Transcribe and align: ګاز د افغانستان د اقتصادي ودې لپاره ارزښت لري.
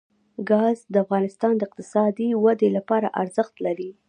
ګاز 0.49 0.77
د 0.93 0.95
افغانستان 1.03 1.53
د 1.57 1.61
اقتصادي 1.67 2.29
ودې 2.43 2.69
لپاره 2.77 3.07
ارزښت 3.21 3.55
لري. 3.65 3.89